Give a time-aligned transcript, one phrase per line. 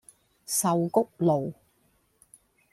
[0.47, 1.53] 壽菊路